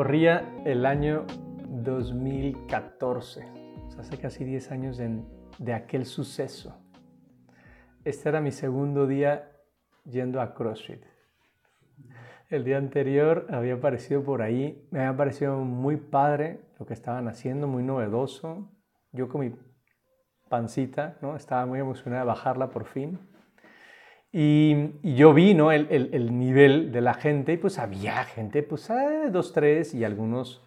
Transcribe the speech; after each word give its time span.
Corría 0.00 0.50
el 0.64 0.86
año 0.86 1.26
2014, 1.68 3.44
o 3.86 3.90
sea, 3.90 4.00
hace 4.00 4.16
casi 4.16 4.46
10 4.46 4.72
años 4.72 4.96
de, 4.96 5.22
de 5.58 5.74
aquel 5.74 6.06
suceso. 6.06 6.74
Este 8.02 8.30
era 8.30 8.40
mi 8.40 8.50
segundo 8.50 9.06
día 9.06 9.52
yendo 10.06 10.40
a 10.40 10.54
CrossFit. 10.54 11.04
El 12.48 12.64
día 12.64 12.78
anterior 12.78 13.46
había 13.50 13.74
aparecido 13.74 14.24
por 14.24 14.40
ahí, 14.40 14.88
me 14.90 15.00
había 15.00 15.18
parecido 15.18 15.58
muy 15.58 15.98
padre 15.98 16.62
lo 16.78 16.86
que 16.86 16.94
estaban 16.94 17.28
haciendo, 17.28 17.66
muy 17.66 17.82
novedoso. 17.82 18.72
Yo 19.12 19.28
con 19.28 19.42
mi 19.42 19.54
pancita, 20.48 21.18
¿no? 21.20 21.36
Estaba 21.36 21.66
muy 21.66 21.78
emocionada 21.78 22.22
de 22.22 22.26
bajarla 22.28 22.70
por 22.70 22.86
fin. 22.86 23.18
Y, 24.32 25.14
yo 25.16 25.34
vi, 25.34 25.54
¿no? 25.54 25.72
El, 25.72 25.88
el, 25.90 26.38
nivel 26.38 26.92
de 26.92 27.00
la 27.00 27.14
gente 27.14 27.54
y 27.54 27.56
pues 27.56 27.78
había 27.78 28.24
gente, 28.24 28.62
pues, 28.62 28.88
eh, 28.90 29.28
dos, 29.30 29.52
tres 29.52 29.92
y 29.94 30.04
algunos, 30.04 30.64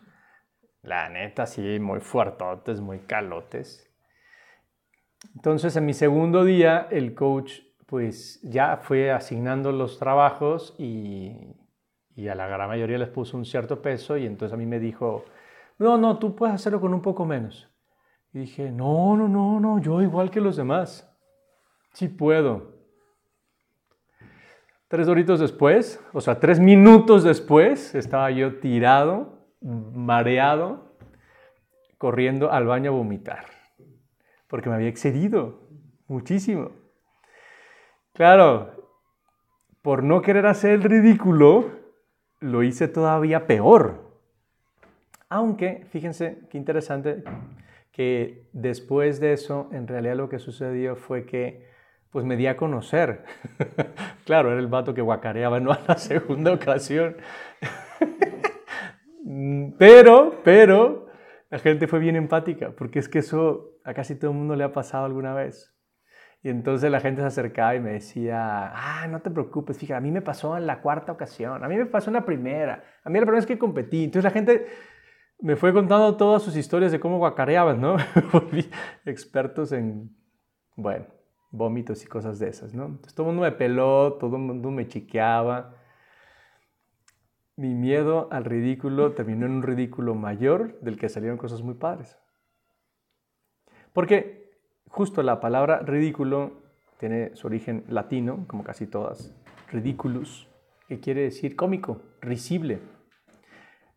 la 0.81 1.09
neta, 1.09 1.45
sí, 1.45 1.79
muy 1.79 2.01
fuertotes, 2.01 2.81
muy 2.81 2.99
calotes. 2.99 3.89
Entonces, 5.35 5.75
en 5.77 5.85
mi 5.85 5.93
segundo 5.93 6.43
día, 6.43 6.87
el 6.91 7.15
coach, 7.15 7.61
pues, 7.85 8.41
ya 8.43 8.77
fue 8.77 9.11
asignando 9.11 9.71
los 9.71 9.97
trabajos 9.97 10.75
y 10.77 11.55
y 12.15 12.27
a 12.27 12.35
la 12.35 12.47
gran 12.47 12.67
mayoría 12.67 12.97
les 12.97 13.09
puso 13.09 13.37
un 13.37 13.45
cierto 13.45 13.81
peso 13.81 14.17
y 14.17 14.25
entonces 14.25 14.53
a 14.53 14.57
mí 14.57 14.65
me 14.65 14.79
dijo, 14.79 15.25
no, 15.79 15.97
no, 15.97 16.19
tú 16.19 16.35
puedes 16.35 16.55
hacerlo 16.55 16.79
con 16.79 16.93
un 16.93 17.01
poco 17.01 17.25
menos. 17.25 17.69
Y 18.33 18.39
dije, 18.39 18.71
no, 18.71 19.17
no, 19.17 19.27
no, 19.27 19.59
no, 19.59 19.79
yo 19.79 20.01
igual 20.01 20.29
que 20.29 20.41
los 20.41 20.55
demás. 20.55 21.09
Sí 21.93 22.07
puedo. 22.07 22.72
Tres 24.93 25.07
horitos 25.07 25.39
después, 25.39 25.99
o 26.13 26.21
sea, 26.21 26.39
tres 26.39 26.59
minutos 26.59 27.23
después, 27.23 27.95
estaba 27.95 28.29
yo 28.29 28.59
tirado, 28.59 29.39
mareado, 29.59 30.93
corriendo 31.97 32.51
al 32.51 32.67
baño 32.67 32.91
a 32.91 32.93
vomitar, 32.93 33.45
porque 34.45 34.69
me 34.69 34.75
había 34.75 34.89
excedido 34.89 35.61
muchísimo. 36.05 36.73
Claro, 38.13 38.69
por 39.81 40.03
no 40.03 40.21
querer 40.21 40.45
hacer 40.45 40.73
el 40.73 40.83
ridículo, 40.83 41.71
lo 42.39 42.61
hice 42.61 42.87
todavía 42.87 43.47
peor. 43.47 44.19
Aunque, 45.27 45.87
fíjense 45.89 46.37
qué 46.51 46.59
interesante, 46.59 47.23
que 47.91 48.47
después 48.53 49.19
de 49.19 49.33
eso, 49.33 49.69
en 49.71 49.87
realidad 49.87 50.17
lo 50.17 50.29
que 50.29 50.37
sucedió 50.37 50.95
fue 50.95 51.25
que 51.25 51.72
pues 52.13 52.25
me 52.25 52.37
di 52.37 52.45
a 52.45 52.55
conocer. 52.55 53.25
claro, 54.25 54.51
era 54.51 54.59
el 54.59 54.67
vato 54.67 54.93
que 54.93 55.01
guacareaba, 55.01 55.59
no 55.59 55.71
a 55.73 55.79
la 55.85 55.97
segunda 55.97 56.53
ocasión. 56.53 57.17
pero, 59.79 60.39
pero, 60.43 61.07
la 61.49 61.59
gente 61.59 61.87
fue 61.87 61.99
bien 61.99 62.15
empática, 62.15 62.71
porque 62.77 62.99
es 62.99 63.09
que 63.09 63.19
eso 63.19 63.71
a 63.83 63.93
casi 63.93 64.17
todo 64.17 64.31
el 64.31 64.37
mundo 64.37 64.55
le 64.55 64.63
ha 64.63 64.71
pasado 64.71 65.05
alguna 65.05 65.33
vez. 65.33 65.71
Y 66.43 66.49
entonces 66.49 66.91
la 66.91 66.99
gente 66.99 67.21
se 67.21 67.27
acercaba 67.27 67.75
y 67.75 67.79
me 67.79 67.93
decía, 67.93 68.71
ah, 68.75 69.07
no 69.07 69.21
te 69.21 69.31
preocupes, 69.31 69.77
fíjate, 69.77 69.97
a 69.97 70.01
mí 70.01 70.11
me 70.11 70.21
pasó 70.21 70.55
en 70.55 70.67
la 70.67 70.81
cuarta 70.81 71.13
ocasión, 71.13 71.63
a 71.63 71.67
mí 71.67 71.77
me 71.77 71.85
pasó 71.85 72.09
en 72.09 72.15
la 72.15 72.25
primera, 72.25 72.83
a 73.03 73.09
mí 73.09 73.15
la 73.15 73.21
primera 73.21 73.37
vez 73.37 73.45
que 73.45 73.57
competí. 73.57 74.03
Entonces 74.03 74.25
la 74.25 74.31
gente 74.31 74.67
me 75.39 75.55
fue 75.55 75.73
contando 75.73 76.15
todas 76.15 76.43
sus 76.43 76.55
historias 76.55 76.91
de 76.91 76.99
cómo 76.99 77.17
guacareaban, 77.17 77.81
¿no? 77.81 77.95
Expertos 79.05 79.71
en, 79.71 80.15
bueno, 80.75 81.05
vómitos 81.53 82.03
y 82.03 82.07
cosas 82.07 82.37
de 82.39 82.49
esas, 82.49 82.73
¿no? 82.73 82.87
Entonces 82.87 83.13
todo 83.13 83.29
el 83.29 83.35
mundo 83.35 83.49
me 83.49 83.55
peló, 83.55 84.17
todo 84.19 84.35
el 84.35 84.41
mundo 84.41 84.69
me 84.71 84.89
chiqueaba. 84.89 85.75
Mi 87.55 87.73
miedo 87.73 88.27
al 88.31 88.43
ridículo 88.43 89.13
terminó 89.13 89.45
en 89.45 89.53
un 89.53 89.63
ridículo 89.63 90.15
mayor 90.15 90.77
del 90.81 90.97
que 90.97 91.07
salieron 91.07 91.37
cosas 91.37 91.61
muy 91.61 91.75
padres. 91.75 92.19
Porque 93.93 94.43
Justo 94.93 95.23
la 95.23 95.39
palabra 95.39 95.79
ridículo 95.79 96.51
tiene 96.99 97.35
su 97.35 97.47
origen 97.47 97.83
latino, 97.87 98.45
como 98.47 98.63
casi 98.63 98.85
todas, 98.85 99.35
ridiculus, 99.71 100.47
que 100.87 100.99
quiere 100.99 101.21
decir 101.21 101.55
cómico, 101.55 101.99
risible, 102.21 102.79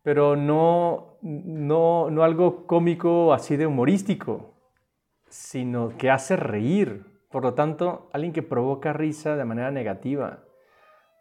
pero 0.03 0.37
no, 0.37 1.19
no, 1.21 2.09
no 2.09 2.23
algo 2.25 2.67
cómico 2.67 3.35
así 3.35 3.59
de 3.59 3.67
humorístico, 3.67 4.55
sino 5.29 5.91
que 5.99 6.09
hace 6.09 6.35
reír. 6.35 7.16
Por 7.31 7.43
lo 7.43 7.55
tanto, 7.55 8.09
alguien 8.13 8.33
que 8.33 8.43
provoca 8.43 8.93
risa 8.93 9.37
de 9.37 9.45
manera 9.45 9.71
negativa, 9.71 10.45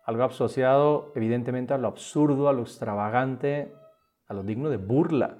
algo 0.05 0.23
asociado 0.23 1.11
evidentemente 1.15 1.73
a 1.73 1.77
lo 1.77 1.87
absurdo, 1.87 2.47
a 2.47 2.53
lo 2.53 2.61
extravagante, 2.61 3.73
a 4.27 4.33
lo 4.33 4.43
digno 4.43 4.69
de 4.69 4.77
burla. 4.77 5.37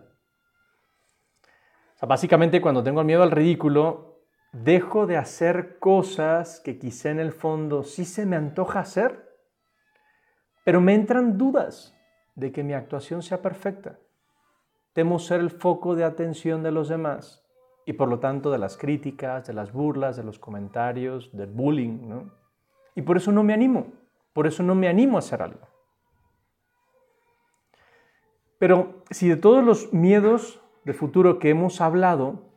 O 1.96 1.98
sea, 1.98 2.08
básicamente 2.08 2.62
cuando 2.62 2.84
tengo 2.84 3.04
miedo 3.04 3.22
al 3.22 3.32
ridículo, 3.32 4.24
dejo 4.52 5.06
de 5.06 5.18
hacer 5.18 5.78
cosas 5.80 6.60
que 6.60 6.80
quizá 6.80 7.12
en 7.12 7.20
el 7.20 7.32
fondo 7.32 7.84
sí 7.84 8.04
se 8.06 8.26
me 8.26 8.36
antoja 8.36 8.80
hacer, 8.80 9.30
pero 10.64 10.82
me 10.82 10.96
entran 10.96 11.38
dudas 11.38 11.96
de 12.34 12.52
que 12.52 12.64
mi 12.64 12.74
actuación 12.74 13.22
sea 13.22 13.42
perfecta. 13.42 14.00
Temo 14.94 15.20
ser 15.20 15.42
el 15.42 15.52
foco 15.52 15.96
de 15.96 16.06
atención 16.06 16.64
de 16.64 16.72
los 16.72 16.90
demás 16.90 17.45
y 17.86 17.94
por 17.94 18.10
lo 18.10 18.20
tanto 18.20 18.52
de 18.52 18.58
las 18.58 18.78
críticas, 18.78 19.46
de 19.48 19.54
las 19.54 19.72
burlas, 19.72 20.18
de 20.18 20.24
los 20.24 20.40
comentarios, 20.40 21.30
del 21.32 21.52
bullying, 21.52 22.08
¿no? 22.08 22.32
Y 22.96 23.04
por 23.04 23.18
eso 23.18 23.32
no 23.32 23.44
me 23.44 23.54
animo, 23.54 23.94
por 24.34 24.48
eso 24.48 24.64
no 24.64 24.74
me 24.74 24.88
animo 24.88 25.18
a 25.18 25.20
hacer 25.20 25.42
algo. 25.42 25.68
Pero 28.58 29.04
si 29.12 29.30
de 29.30 29.36
todos 29.36 29.64
los 29.64 29.94
miedos 29.94 30.62
de 30.86 30.94
futuro 30.94 31.40
que 31.40 31.50
hemos 31.50 31.82
hablado, 31.82 32.50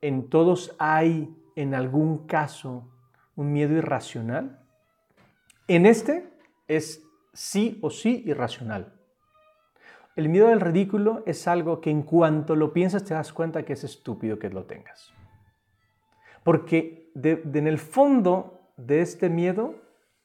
en 0.00 0.28
todos 0.28 0.74
hay 0.78 1.36
en 1.56 1.74
algún 1.74 2.26
caso 2.26 2.88
un 3.34 3.52
miedo 3.52 3.74
irracional. 3.74 4.60
En 5.68 5.86
este 5.86 6.32
es 6.68 7.04
sí 7.32 7.78
o 7.82 7.90
sí 7.90 8.22
irracional. 8.26 8.95
El 10.16 10.30
miedo 10.30 10.48
al 10.48 10.62
ridículo 10.62 11.22
es 11.26 11.46
algo 11.46 11.82
que 11.82 11.90
en 11.90 12.02
cuanto 12.02 12.56
lo 12.56 12.72
piensas 12.72 13.04
te 13.04 13.12
das 13.12 13.34
cuenta 13.34 13.64
que 13.64 13.74
es 13.74 13.84
estúpido 13.84 14.38
que 14.38 14.48
lo 14.48 14.64
tengas. 14.64 15.12
Porque 16.42 17.12
en 17.22 17.66
el 17.66 17.78
fondo 17.78 18.70
de 18.78 19.02
este 19.02 19.28
miedo 19.28 19.74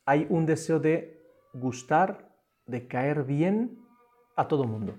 hay 0.05 0.25
un 0.29 0.45
deseo 0.45 0.79
de 0.79 1.21
gustar, 1.53 2.29
de 2.65 2.87
caer 2.87 3.25
bien 3.25 3.85
a 4.37 4.47
todo 4.47 4.63
mundo. 4.63 4.95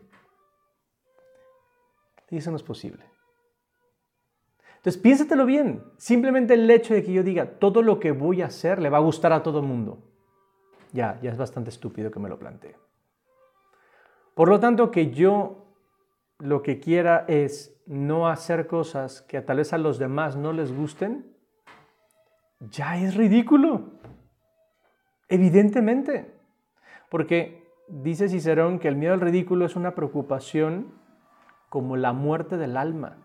Y 2.29 2.37
eso 2.37 2.51
no 2.51 2.57
es 2.57 2.63
posible. 2.63 3.05
Entonces 4.77 5.01
piénsatelo 5.01 5.47
bien. 5.47 5.83
Simplemente 5.97 6.53
el 6.53 6.71
hecho 6.71 6.93
de 6.93 7.03
que 7.03 7.13
yo 7.13 7.23
diga 7.23 7.59
todo 7.59 7.81
lo 7.81 7.99
que 7.99 8.13
voy 8.13 8.43
a 8.43 8.47
hacer 8.47 8.79
le 8.79 8.91
va 8.91 8.99
a 8.99 9.03
gustar 9.03 9.33
a 9.33 9.43
todo 9.43 9.63
mundo. 9.63 10.03
Ya, 10.93 11.19
ya 11.23 11.31
es 11.31 11.39
bastante 11.39 11.71
estúpido 11.71 12.11
que 12.11 12.21
me 12.21 12.29
lo 12.29 12.39
plantee. 12.39 12.82
Por 14.35 14.49
lo 14.49 14.61
tanto, 14.61 14.91
que 14.91 15.11
yo 15.11 15.67
lo 16.39 16.63
que 16.63 16.81
quiera 16.81 17.25
es 17.29 17.81
no 17.87 18.29
hacer 18.29 18.67
cosas 18.67 19.23
que 19.23 19.41
tal 19.43 19.59
vez 19.59 19.73
a 19.73 19.79
los 19.79 19.99
demás 19.99 20.37
no 20.37 20.53
les 20.53 20.75
gusten, 20.75 21.37
ya 22.71 22.97
es 22.97 23.15
ridículo. 23.15 23.93
Evidentemente. 25.29 26.35
Porque 27.11 27.69
dice 27.89 28.29
Cicerón 28.29 28.79
que 28.79 28.89
el 28.89 28.97
miedo 28.97 29.15
al 29.15 29.21
ridículo 29.21 29.67
es 29.67 29.77
una 29.77 29.95
preocupación 29.95 30.95
como 31.69 31.97
la 31.97 32.13
muerte 32.13 32.57
del 32.57 32.77
alma. 32.77 33.19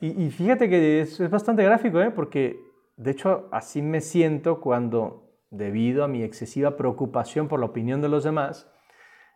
Y, 0.00 0.30
fíjate 0.30 0.68
que 0.68 1.00
es, 1.00 1.30
bastante 1.30 1.62
gráfico, 1.62 2.00
¿eh? 2.00 2.10
porque 2.10 2.58
de 2.96 3.12
hecho 3.12 3.48
así 3.52 3.82
me 3.82 4.00
siento 4.00 4.60
cuando, 4.60 5.30
debido 5.50 6.02
a 6.02 6.08
mi 6.08 6.24
excesiva 6.24 6.76
preocupación 6.76 7.46
por 7.46 7.60
la 7.60 7.66
opinión 7.66 8.00
de 8.00 8.08
los 8.08 8.24
demás, 8.24 8.68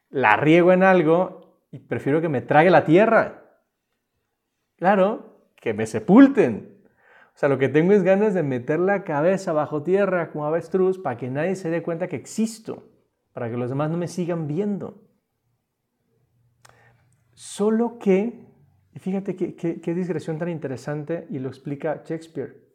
la 0.09 0.37
riego 0.37 0.73
en 0.73 0.83
algo 0.83 1.67
y 1.71 1.81
prefiero 1.81 2.21
que 2.21 2.29
me 2.29 2.41
trague 2.41 2.71
la 2.71 2.85
tierra. 2.85 3.61
Claro, 4.77 5.51
que 5.57 5.75
me 5.75 5.87
sepulten. 5.87 6.83
O 7.35 7.39
sea, 7.39 7.49
lo 7.49 7.59
que 7.59 7.69
tengo 7.69 7.93
es 7.93 8.03
ganas 8.03 8.35
de 8.35 8.43
meter 8.43 8.81
la 8.81 9.05
cabeza 9.05 9.53
bajo 9.53 9.83
tierra 9.83 10.31
como 10.31 10.47
avestruz 10.47 10.99
para 10.99 11.17
que 11.17 11.31
nadie 11.31 11.55
se 11.55 11.71
dé 11.71 11.83
cuenta 11.83 12.09
que 12.09 12.17
existo, 12.17 12.89
para 13.33 13.51
que 13.51 13.57
los 13.57 13.69
demás 13.69 13.91
no 13.91 13.97
me 13.97 14.09
sigan 14.09 14.47
viendo. 14.47 15.03
Solo 17.35 17.99
que 17.99 18.47
y 18.97 18.99
fíjate 18.99 19.37
qué, 19.37 19.95
digresión 19.95 20.39
tan 20.39 20.49
interesante 20.49 21.27
y 21.29 21.39
lo 21.39 21.49
explica 21.51 22.03
Shakespeare. 22.03 22.67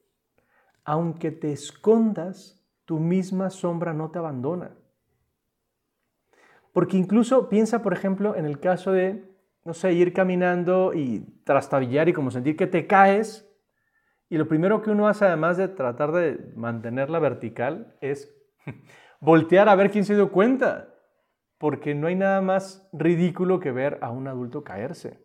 Aunque 0.84 1.32
te 1.32 1.52
escondas, 1.52 2.64
tu 2.86 3.00
misma 3.00 3.50
sombra 3.50 3.92
no 3.92 4.12
te 4.12 4.20
abandona. 4.20 4.78
Porque 6.74 6.98
incluso 6.98 7.50
piensa, 7.50 7.82
por 7.82 7.94
ejemplo, 7.94 8.36
en 8.36 8.46
el 8.46 8.60
caso 8.60 8.92
de, 8.92 9.30
no 9.66 9.74
sé, 9.74 9.94
ir 9.94 10.14
caminando 10.14 10.94
y 10.94 11.20
trastabillar 11.44 12.08
y 12.10 12.14
como 12.14 12.32
sentir 12.32 12.56
que 12.56 12.68
te 12.68 12.88
caes. 12.88 13.48
Y 14.30 14.38
lo 14.38 14.48
primero 14.48 14.82
que 14.82 14.92
uno 14.92 15.08
hace, 15.08 15.26
además 15.26 15.58
de 15.58 15.68
tratar 15.68 16.12
de 16.14 16.54
mantenerla 16.56 17.20
vertical, 17.20 17.96
es 18.00 18.34
voltear 19.20 19.68
a 19.68 19.76
ver 19.76 19.92
quién 19.92 20.06
se 20.06 20.16
dio 20.16 20.32
cuenta. 20.32 20.88
porque 21.58 21.94
no 21.94 22.08
hay 22.08 22.16
nada 22.16 22.42
más 22.42 22.90
ridículo 22.92 23.60
que 23.60 23.72
ver 23.72 24.00
a 24.02 24.10
un 24.10 24.28
adulto 24.28 24.64
caerse. 24.64 25.20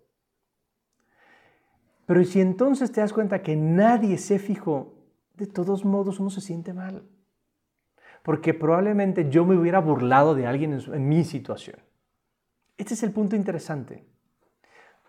Pero 2.05 2.23
si 2.25 2.43
entonces 2.43 2.93
te 2.93 3.01
das 3.01 3.15
cuenta 3.15 3.43
que 3.43 3.57
nadie 3.57 4.19
se 4.19 4.39
fijó, 4.39 4.95
de 5.35 5.47
todos 5.47 5.85
modos 5.87 6.21
uno 6.21 6.29
se 6.29 6.43
siente 6.43 6.75
mal. 6.75 7.05
Porque 8.27 8.55
probablemente 8.55 9.31
yo 9.31 9.47
me 9.47 9.57
hubiera 9.57 9.79
burlado 9.79 10.35
de 10.35 10.49
alguien 10.49 10.73
en, 10.73 11.09
mi 11.09 11.23
situación. 11.23 11.79
Este 12.77 12.95
es 12.95 13.05
el 13.05 13.13
punto 13.13 13.37
interesante. 13.37 14.05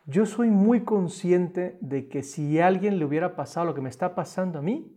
Yo 0.06 0.28
soy 0.28 0.52
muy 0.52 0.82
consciente 0.82 1.80
de 1.82 2.10
que 2.10 2.22
si 2.22 2.60
a 2.60 2.68
alguien 2.68 3.00
le 3.00 3.06
hubiera 3.06 3.36
pasado 3.36 3.66
lo 3.66 3.74
que 3.74 3.82
me 3.82 3.90
está 3.90 4.14
pasando 4.14 4.60
a 4.60 4.62
mí, 4.62 4.96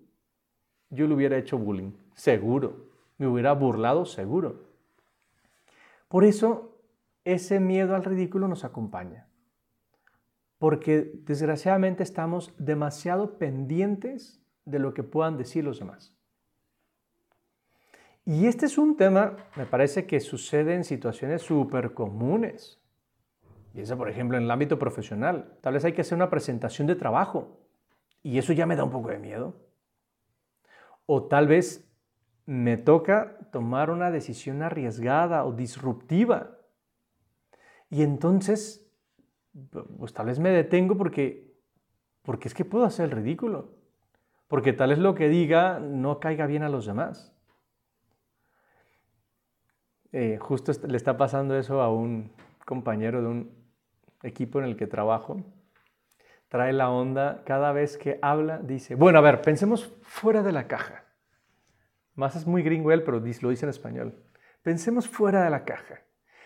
yo 0.91 1.07
le 1.07 1.15
hubiera 1.15 1.39
hecho 1.39 1.57
bullying, 1.57 1.93
seguro. 2.15 2.91
Me 3.17 3.27
hubiera 3.27 3.55
burlado, 3.55 4.05
seguro. 4.05 4.67
Por 6.09 6.25
eso, 6.25 6.77
ese 7.25 7.59
miedo 7.59 7.97
al 7.97 8.05
ridículo 8.05 8.49
nos 8.49 8.65
acompaña. 8.65 9.29
Porque 10.59 11.11
desgraciadamente 11.25 12.03
estamos 12.03 12.53
demasiado 12.59 13.39
pendientes 13.39 14.43
de 14.67 14.79
lo 14.79 14.93
que 14.93 15.05
puedan 15.05 15.39
decir 15.39 15.65
los 15.65 15.79
demás. 15.79 16.20
Y 18.31 18.47
este 18.47 18.67
es 18.67 18.79
un 18.79 18.97
tema, 18.97 19.35
me 19.57 19.67
parece 19.67 20.07
que 20.07 20.21
sucede 20.21 20.77
en 20.77 20.85
situaciones 20.85 21.43
súper 21.43 21.95
comunes. 21.95 22.81
Eso, 23.75 23.99
por 23.99 24.09
ejemplo, 24.09 24.39
en 24.39 24.45
el 24.45 24.51
ámbito 24.53 24.79
profesional. 24.79 25.59
Tal 25.61 25.75
vez 25.75 25.85
hay 25.85 25.95
que 25.95 26.03
hacer 26.03 26.15
una 26.15 26.31
presentación 26.31 26.87
de 26.87 26.95
trabajo. 26.95 27.59
Y 28.23 28.39
eso 28.39 28.53
ya 28.53 28.67
me 28.67 28.77
da 28.77 28.85
un 28.85 28.93
poco 28.93 29.09
de 29.09 29.19
miedo. 29.19 29.57
O 31.07 31.25
tal 31.25 31.49
vez 31.49 31.91
me 32.47 32.77
toca 32.77 33.37
tomar 33.51 33.91
una 33.91 34.13
decisión 34.13 34.63
arriesgada 34.63 35.45
o 35.45 35.53
disruptiva. 35.53 36.57
Y 37.89 38.05
entonces, 38.05 38.89
pues 39.99 40.15
tal 40.15 40.27
vez 40.27 40.39
me 40.39 40.51
detengo 40.51 40.97
porque, 40.97 41.53
porque 42.23 42.47
es 42.47 42.55
que 42.55 42.65
puedo 42.65 42.85
hacer 42.85 43.07
el 43.07 43.11
ridículo. 43.11 43.73
Porque 44.47 44.73
tal 44.73 44.91
vez 44.91 45.01
lo 45.01 45.17
que 45.17 45.29
diga 45.29 45.81
no 45.81 46.21
caiga 46.21 46.47
bien 46.47 46.63
a 46.63 46.69
los 46.69 46.87
demás. 46.87 47.35
Eh, 50.13 50.39
justo 50.41 50.73
le 50.87 50.97
está 50.97 51.17
pasando 51.17 51.57
eso 51.57 51.81
a 51.81 51.93
un 51.93 52.33
compañero 52.65 53.23
de 53.23 53.29
un 53.29 53.61
equipo 54.23 54.59
en 54.59 54.65
el 54.67 54.77
que 54.77 54.87
trabajo. 54.87 55.43
Trae 56.49 56.73
la 56.73 56.91
onda, 56.91 57.43
cada 57.47 57.73
vez 57.73 57.97
que 57.97 58.19
habla, 58.23 58.59
dice, 58.59 58.97
bueno, 58.97 59.19
a 59.19 59.23
ver, 59.23 59.41
pensemos 59.41 59.97
fuera 60.03 60.43
de 60.43 60.53
la 60.53 60.67
caja. 60.67 61.05
Más 62.15 62.35
es 62.35 62.47
muy 62.47 62.63
gringo 62.63 62.91
él, 62.91 63.05
pero 63.05 63.21
lo 63.21 63.51
dice 63.51 63.67
en 63.67 63.71
español. 63.71 64.15
Pensemos 64.63 65.09
fuera 65.09 65.45
de 65.45 65.51
la 65.51 65.65
caja. 65.65 66.01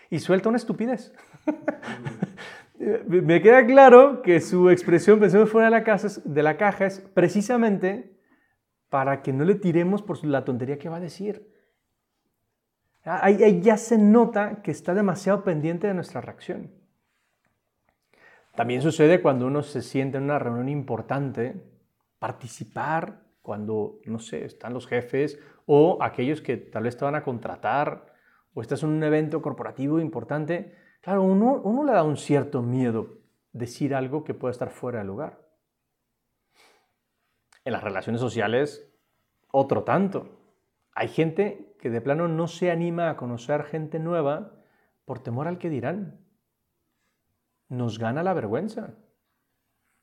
Y 0.09 0.19
suelta 0.19 0.49
una 0.49 0.57
estupidez. 0.57 1.13
Me 3.07 3.41
queda 3.41 3.65
claro 3.65 4.21
que 4.21 4.41
su 4.41 4.69
expresión 4.69 5.19
pensemos 5.19 5.49
fuera 5.49 5.67
de 5.67 5.71
la, 5.71 5.83
caja, 5.83 6.07
de 6.23 6.43
la 6.43 6.57
caja 6.57 6.85
es 6.85 6.99
precisamente 6.99 8.19
para 8.89 9.21
que 9.21 9.33
no 9.33 9.45
le 9.45 9.55
tiremos 9.55 10.01
por 10.01 10.23
la 10.25 10.43
tontería 10.43 10.77
que 10.77 10.89
va 10.89 10.97
a 10.97 11.01
decir. 11.01 11.54
Ahí, 13.05 13.61
ya 13.61 13.77
se 13.77 13.99
nota 13.99 14.63
que 14.63 14.71
está 14.71 14.95
demasiado 14.95 15.43
pendiente 15.43 15.85
de 15.85 15.93
nuestra 15.93 16.21
reacción. 16.21 16.71
También 18.55 18.81
sucede 18.81 19.21
cuando 19.21 19.45
uno 19.45 19.61
se 19.61 19.83
siente 19.83 20.17
en 20.17 20.23
una 20.23 20.39
reunión 20.39 20.69
importante, 20.69 21.61
participar 22.17 23.21
cuando, 23.43 23.99
no 24.05 24.17
sé, 24.17 24.43
están 24.45 24.73
los 24.73 24.87
jefes 24.87 25.39
o 25.67 25.99
aquellos 26.01 26.41
que 26.41 26.57
tal 26.57 26.83
vez 26.83 26.97
te 26.97 27.05
van 27.05 27.13
a 27.13 27.23
contratar 27.23 28.15
o 28.55 28.61
estás 28.61 28.81
en 28.81 28.89
un 28.89 29.03
evento 29.03 29.41
corporativo 29.41 29.99
importante, 29.99 30.73
claro, 31.01 31.21
uno, 31.21 31.61
uno 31.63 31.83
le 31.83 31.91
da 31.91 32.03
un 32.03 32.17
cierto 32.17 32.63
miedo 32.63 33.19
decir 33.51 33.93
algo 33.93 34.23
que 34.23 34.33
pueda 34.33 34.51
estar 34.51 34.71
fuera 34.71 34.99
de 34.99 35.05
lugar. 35.05 35.45
En 37.65 37.73
las 37.73 37.83
relaciones 37.83 38.19
sociales, 38.19 38.91
otro 39.51 39.83
tanto. 39.83 40.39
Hay 40.93 41.09
gente 41.09 41.74
que 41.79 41.89
de 41.89 42.01
plano 42.01 42.27
no 42.27 42.47
se 42.47 42.71
anima 42.71 43.09
a 43.09 43.17
conocer 43.17 43.63
gente 43.63 43.99
nueva 43.99 44.53
por 45.05 45.19
temor 45.19 45.47
al 45.47 45.57
que 45.57 45.69
dirán. 45.69 46.19
Nos 47.69 47.99
gana 47.99 48.23
la 48.23 48.33
vergüenza. 48.33 48.95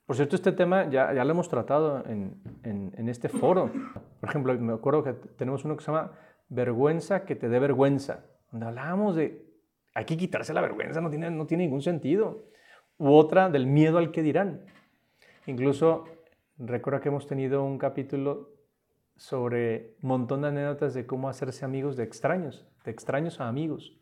Por 0.06 0.16
cierto, 0.16 0.36
este 0.36 0.52
tema 0.52 0.88
ya, 0.90 1.12
ya 1.12 1.24
lo 1.24 1.30
hemos 1.30 1.48
tratado 1.48 2.04
en, 2.06 2.42
en, 2.64 3.08
este 3.08 3.28
foro. 3.28 3.70
Por 4.20 4.28
ejemplo, 4.28 4.52
me 4.58 4.72
acuerdo 4.72 5.04
que 5.04 5.12
tenemos 5.12 5.64
uno 5.64 5.76
que 5.76 5.84
se 5.84 5.90
llama 5.92 6.12
Vergüenza 6.48 7.24
que 7.24 7.34
te 7.34 7.48
dé 7.48 7.58
vergüenza, 7.58 8.26
donde 8.50 8.66
hablábamos 8.66 9.16
de 9.16 9.52
hay 9.94 10.04
que 10.04 10.16
quitarse 10.16 10.52
la 10.54 10.60
vergüenza, 10.60 11.00
no 11.00 11.10
tiene, 11.10 11.30
no 11.30 11.46
tiene 11.46 11.64
ningún 11.64 11.82
sentido. 11.82 12.44
U 12.98 13.12
otra 13.12 13.48
del 13.48 13.66
miedo 13.66 13.98
al 13.98 14.10
que 14.10 14.22
dirán. 14.22 14.66
Incluso 15.46 16.04
recuerdo 16.58 17.00
que 17.00 17.08
hemos 17.08 17.26
tenido 17.26 17.64
un 17.64 17.78
capítulo 17.78 18.50
sobre 19.16 19.94
un 20.02 20.08
montón 20.08 20.42
de 20.42 20.48
anécdotas 20.48 20.94
de 20.94 21.06
cómo 21.06 21.28
hacerse 21.28 21.64
amigos 21.64 21.96
de 21.96 22.04
extraños, 22.04 22.66
de 22.84 22.90
extraños 22.90 23.40
a 23.40 23.48
amigos. 23.48 23.96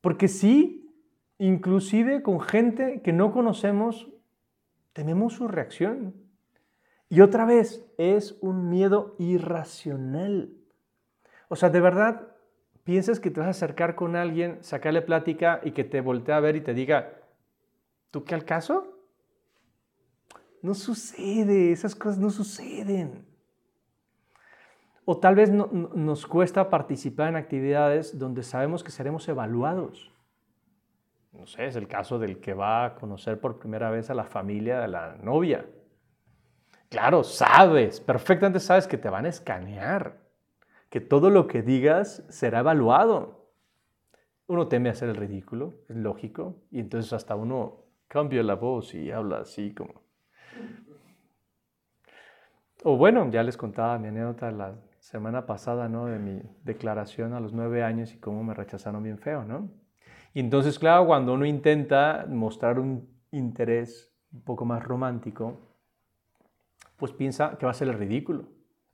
Porque 0.00 0.28
sí, 0.28 0.90
inclusive 1.38 2.22
con 2.22 2.40
gente 2.40 3.02
que 3.02 3.12
no 3.12 3.32
conocemos, 3.32 4.08
tememos 4.92 5.34
su 5.34 5.48
reacción. 5.48 6.14
Y 7.08 7.20
otra 7.20 7.44
vez, 7.44 7.84
es 7.98 8.36
un 8.40 8.68
miedo 8.68 9.14
irracional. 9.18 10.54
O 11.48 11.56
sea, 11.56 11.70
de 11.70 11.80
verdad, 11.80 12.28
piensas 12.84 13.20
que 13.20 13.30
te 13.30 13.40
vas 13.40 13.48
a 13.48 13.50
acercar 13.50 13.94
con 13.94 14.16
alguien, 14.16 14.58
sacarle 14.62 15.02
plática 15.02 15.60
y 15.62 15.72
que 15.72 15.84
te 15.84 16.00
voltee 16.00 16.34
a 16.34 16.40
ver 16.40 16.56
y 16.56 16.62
te 16.62 16.74
diga, 16.74 17.14
¿tú 18.10 18.24
qué 18.24 18.34
al 18.34 18.44
caso? 18.44 18.98
No 20.62 20.74
sucede, 20.74 21.72
esas 21.72 21.94
cosas 21.94 22.18
no 22.18 22.30
suceden. 22.30 23.31
O 25.04 25.18
tal 25.18 25.34
vez 25.34 25.50
nos 25.50 26.26
cuesta 26.26 26.70
participar 26.70 27.28
en 27.28 27.36
actividades 27.36 28.18
donde 28.18 28.42
sabemos 28.42 28.84
que 28.84 28.90
seremos 28.90 29.28
evaluados 29.28 30.12
no 31.32 31.46
sé, 31.46 31.66
es 31.66 31.76
el 31.76 31.88
caso 31.88 32.18
del 32.18 32.40
que 32.40 32.54
va 32.54 32.84
a 32.84 32.94
conocer 32.94 33.40
por 33.40 33.58
primera 33.58 33.90
vez 33.90 34.10
a 34.10 34.14
la 34.14 34.24
familia 34.24 34.80
de 34.80 34.88
la 34.88 35.16
novia. 35.22 35.66
Claro, 36.90 37.24
sabes, 37.24 38.00
perfectamente 38.00 38.60
sabes 38.60 38.86
que 38.86 38.98
te 38.98 39.08
van 39.08 39.24
a 39.24 39.30
escanear, 39.30 40.20
que 40.90 41.00
todo 41.00 41.30
lo 41.30 41.46
que 41.46 41.62
digas 41.62 42.22
será 42.28 42.60
evaluado. 42.60 43.48
Uno 44.46 44.68
teme 44.68 44.90
hacer 44.90 45.08
el 45.08 45.16
ridículo, 45.16 45.74
es 45.88 45.96
lógico, 45.96 46.56
y 46.70 46.80
entonces 46.80 47.12
hasta 47.14 47.34
uno 47.34 47.86
cambia 48.08 48.42
la 48.42 48.56
voz 48.56 48.94
y 48.94 49.10
habla 49.10 49.38
así 49.38 49.74
como... 49.74 50.02
O 52.84 52.96
bueno, 52.96 53.30
ya 53.30 53.42
les 53.42 53.56
contaba 53.56 53.98
mi 53.98 54.08
anécdota 54.08 54.50
la 54.50 54.74
semana 55.02 55.46
pasada, 55.46 55.88
¿no? 55.88 56.06
De 56.06 56.20
mi 56.20 56.40
declaración 56.62 57.34
a 57.34 57.40
los 57.40 57.52
nueve 57.52 57.82
años 57.82 58.14
y 58.14 58.18
cómo 58.18 58.44
me 58.44 58.54
rechazaron 58.54 59.02
bien 59.02 59.18
feo, 59.18 59.44
¿no? 59.44 59.68
Y 60.32 60.38
entonces, 60.38 60.78
claro, 60.78 61.06
cuando 61.06 61.34
uno 61.34 61.44
intenta 61.44 62.24
mostrar 62.28 62.78
un 62.78 63.10
interés 63.32 64.14
un 64.32 64.42
poco 64.42 64.64
más 64.64 64.82
romántico, 64.84 65.76
pues 66.96 67.10
piensa 67.10 67.58
que 67.58 67.66
va 67.66 67.72
a 67.72 67.74
ser 67.74 67.88
ridículo. 67.98 68.44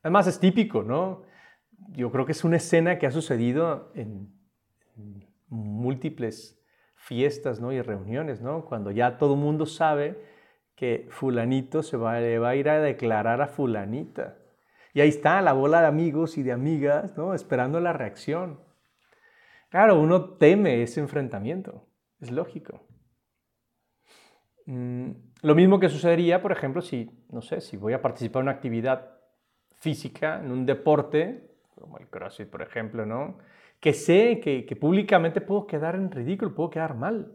Además 0.03 0.27
es 0.27 0.41
típico, 0.41 0.83
¿no? 0.83 1.25
Yo 1.91 2.11
creo 2.11 2.25
que 2.25 2.33
es 2.33 2.43
una 2.43 2.57
escena 2.57 2.99
que 2.99 3.07
ha 3.07 3.11
sucedido 3.11 3.93
en, 3.95 4.33
múltiples 5.51 6.61
fiestas 6.95 7.61
¿no? 7.61 7.71
y 7.71 7.81
reuniones, 7.81 8.41
¿no? 8.41 8.65
Cuando 8.65 8.91
ya 8.91 9.19
todo 9.19 9.35
el 9.35 9.41
mundo 9.41 9.67
sabe 9.67 10.21
que 10.75 11.07
fulanito 11.11 11.83
se 11.83 11.97
va, 11.97 12.15
va 12.15 12.49
a 12.49 12.57
ir 12.57 12.69
a 12.69 12.81
declarar 12.81 13.41
a 13.41 13.47
fulanita. 13.47 14.39
Y 14.95 15.01
ahí 15.01 15.09
está 15.09 15.41
la 15.43 15.53
bola 15.53 15.81
de 15.81 15.87
amigos 15.87 16.39
y 16.39 16.43
de 16.43 16.53
amigas, 16.53 17.17
¿no? 17.17 17.35
Esperando 17.35 17.81
la 17.81 17.93
reacción. 17.93 18.61
Claro, 19.69 20.01
uno 20.01 20.31
teme 20.37 20.83
ese 20.83 21.01
enfrentamiento, 21.01 21.87
es 22.21 22.31
lógico. 22.31 22.87
Mm, 24.67 25.11
lo 25.43 25.55
mismo 25.55 25.79
que 25.79 25.89
sucedería, 25.89 26.41
por 26.41 26.53
ejemplo, 26.53 26.81
si, 26.81 27.11
no 27.31 27.43
sé, 27.43 27.61
si 27.61 27.77
voy 27.77 27.93
a 27.93 28.03
participar 28.03 28.41
en 28.41 28.45
una 28.45 28.53
actividad 28.53 29.19
física, 29.77 30.41
en 30.41 30.51
un 30.51 30.65
deporte, 30.65 31.51
como 31.75 31.99
el 31.99 32.09
CrossFit, 32.09 32.49
por 32.49 32.63
ejemplo, 32.63 33.05
¿no? 33.07 33.39
Que 33.81 33.93
sé 33.93 34.41
que, 34.41 34.65
que 34.67 34.75
públicamente 34.75 35.41
puedo 35.41 35.67
quedar 35.67 35.95
en 35.95 36.11
ridículo, 36.11 36.55
puedo 36.55 36.71
quedar 36.71 36.95
mal. 36.95 37.35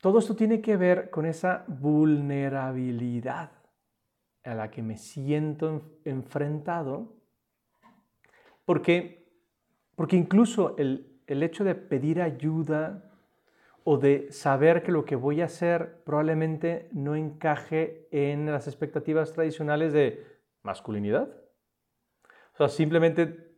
Todo 0.00 0.18
esto 0.18 0.36
tiene 0.36 0.60
que 0.60 0.76
ver 0.76 1.08
con 1.08 1.24
esa 1.24 1.64
vulnerabilidad 1.66 3.63
a 4.44 4.54
la 4.54 4.70
que 4.70 4.82
me 4.82 4.96
siento 4.96 5.82
enfrentado 6.04 7.12
porque, 8.64 9.26
porque 9.94 10.16
incluso 10.16 10.76
el, 10.78 11.20
el 11.26 11.42
hecho 11.42 11.64
de 11.64 11.74
pedir 11.74 12.22
ayuda 12.22 13.10
o 13.84 13.98
de 13.98 14.32
saber 14.32 14.82
que 14.82 14.92
lo 14.92 15.04
que 15.04 15.16
voy 15.16 15.42
a 15.42 15.46
hacer 15.46 16.02
probablemente 16.04 16.88
no 16.92 17.14
encaje 17.14 18.08
en 18.10 18.46
las 18.46 18.66
expectativas 18.66 19.32
tradicionales 19.32 19.92
de 19.92 20.26
masculinidad. 20.62 21.28
O 22.54 22.56
sea, 22.56 22.68
simplemente 22.68 23.52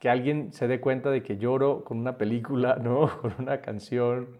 que 0.00 0.08
alguien 0.08 0.52
se 0.52 0.66
dé 0.66 0.80
cuenta 0.80 1.10
de 1.10 1.22
que 1.22 1.38
lloro 1.38 1.84
con 1.84 1.98
una 1.98 2.18
película, 2.18 2.76
¿no? 2.82 3.20
Con 3.20 3.34
una 3.38 3.60
canción, 3.60 4.38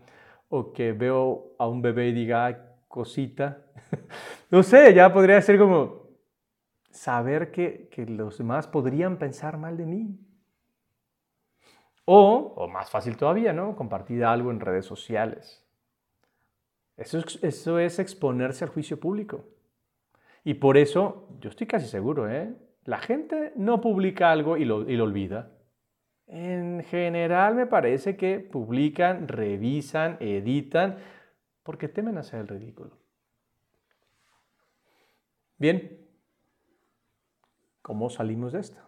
o 0.48 0.72
que 0.72 0.92
veo 0.92 1.54
a 1.58 1.68
un 1.68 1.82
bebé 1.82 2.08
y 2.08 2.12
diga, 2.12 2.76
cosita. 2.88 3.64
no 4.50 4.62
sé, 4.62 4.94
ya 4.94 5.12
podría 5.12 5.40
ser 5.42 5.58
como 5.58 6.08
saber 6.90 7.50
que, 7.50 7.88
que 7.90 8.06
los 8.06 8.38
demás 8.38 8.66
podrían 8.66 9.18
pensar 9.18 9.58
mal 9.58 9.76
de 9.76 9.86
mí. 9.86 10.18
O, 12.04 12.54
o 12.56 12.68
más 12.68 12.90
fácil 12.90 13.16
todavía, 13.16 13.52
¿no? 13.52 13.76
Compartir 13.76 14.24
algo 14.24 14.50
en 14.50 14.60
redes 14.60 14.86
sociales. 14.86 15.64
Eso 16.96 17.18
es, 17.18 17.38
eso 17.42 17.78
es 17.78 17.98
exponerse 17.98 18.64
al 18.64 18.70
juicio 18.70 18.98
público. 18.98 19.44
Y 20.42 20.54
por 20.54 20.76
eso, 20.76 21.28
yo 21.40 21.50
estoy 21.50 21.66
casi 21.66 21.86
seguro, 21.86 22.28
¿eh? 22.30 22.54
La 22.84 22.98
gente 22.98 23.52
no 23.54 23.80
publica 23.80 24.32
algo 24.32 24.56
y 24.56 24.64
lo, 24.64 24.88
y 24.88 24.96
lo 24.96 25.04
olvida. 25.04 25.52
En 26.26 26.82
general 26.84 27.54
me 27.54 27.66
parece 27.66 28.16
que 28.16 28.40
publican, 28.40 29.28
revisan, 29.28 30.16
editan, 30.20 30.98
porque 31.62 31.88
temen 31.88 32.18
hacer 32.18 32.40
el 32.40 32.48
ridículo. 32.48 32.97
Bien, 35.58 36.08
¿cómo 37.82 38.10
salimos 38.10 38.52
de 38.52 38.60
esto? 38.60 38.80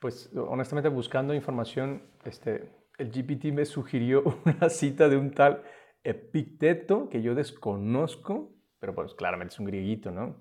Pues 0.00 0.30
honestamente 0.34 0.88
buscando 0.88 1.34
información, 1.34 2.02
este, 2.24 2.72
el 2.98 3.12
GPT 3.12 3.52
me 3.52 3.64
sugirió 3.64 4.24
una 4.44 4.68
cita 4.68 5.08
de 5.08 5.16
un 5.16 5.30
tal 5.30 5.62
Epicteto 6.02 7.08
que 7.08 7.22
yo 7.22 7.34
desconozco, 7.34 8.56
pero 8.80 8.94
pues 8.94 9.14
claramente 9.14 9.54
es 9.54 9.60
un 9.60 9.66
grieguito, 9.66 10.10
¿no? 10.10 10.36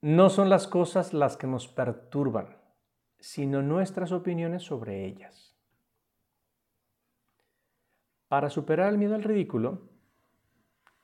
No 0.00 0.30
son 0.30 0.48
las 0.48 0.66
cosas 0.66 1.12
las 1.12 1.36
que 1.36 1.46
nos 1.46 1.68
perturban, 1.68 2.56
sino 3.18 3.60
nuestras 3.62 4.12
opiniones 4.12 4.62
sobre 4.62 5.06
ellas. 5.06 5.56
Para 8.28 8.50
superar 8.50 8.88
el 8.88 8.98
miedo 8.98 9.14
al 9.14 9.22
ridículo, 9.22 9.91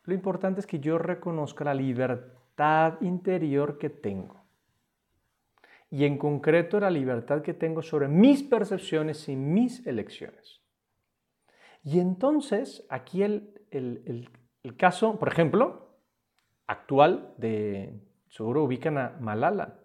lo 0.09 0.15
importante 0.15 0.61
es 0.61 0.67
que 0.67 0.81
yo 0.81 0.97
reconozca 0.97 1.65
la 1.65 1.75
libertad 1.75 2.99
interior 3.03 3.77
que 3.77 3.91
tengo. 3.91 4.43
Y 5.91 6.07
en 6.07 6.17
concreto 6.17 6.81
la 6.81 6.89
libertad 6.89 7.43
que 7.43 7.53
tengo 7.53 7.83
sobre 7.83 8.09
mis 8.09 8.43
percepciones 8.43 9.29
y 9.29 9.37
mis 9.37 9.87
elecciones. 9.87 10.63
Y 11.85 12.01
entonces, 12.01 12.87
aquí 12.89 13.23
el, 13.23 13.53
el, 13.71 14.31
caso, 14.79 15.19
por 15.19 15.29
ejemplo, 15.29 15.99
actual 16.67 17.35
de, 17.37 18.01
seguro 18.31 18.65
ubican 18.65 18.97
a 18.97 19.19
Malala, 19.21 19.81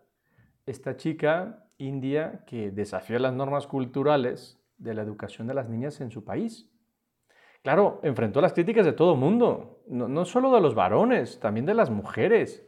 esta 0.65 0.95
chica 0.95 1.67
india 1.77 2.45
que 2.47 2.71
desafió 2.71 3.19
las 3.19 3.33
normas 3.33 3.67
culturales 3.67 4.57
de 4.77 4.93
la 4.93 5.01
educación 5.01 5.47
de 5.47 5.53
las 5.53 5.67
niñas 5.67 5.99
en 5.99 6.11
su 6.11 6.23
país. 6.23 6.72
Claro, 7.63 8.01
enfrentó 8.03 8.41
las 8.41 8.53
críticas 8.53 8.85
de 8.85 8.91
todo 8.91 9.15
mundo, 9.15 9.81
no, 9.87 10.09
no 10.09 10.25
solo 10.25 10.53
de 10.53 10.59
los 10.59 10.75
varones, 10.75 11.39
también 11.39 11.65
de 11.65 11.73
las 11.73 11.89
mujeres. 11.89 12.67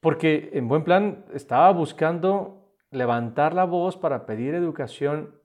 Porque 0.00 0.50
en 0.54 0.68
buen 0.68 0.84
plan 0.84 1.26
estaba 1.34 1.70
buscando 1.70 2.74
levantar 2.90 3.54
la 3.54 3.64
voz 3.64 3.98
para 3.98 4.24
pedir 4.24 4.54
educación 4.54 5.38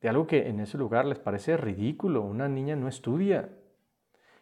de 0.00 0.08
algo 0.08 0.26
que 0.26 0.48
en 0.48 0.58
ese 0.60 0.76
lugar 0.76 1.04
les 1.04 1.20
parece 1.20 1.56
ridículo. 1.56 2.22
Una 2.22 2.48
niña 2.48 2.74
no 2.74 2.88
estudia. 2.88 3.48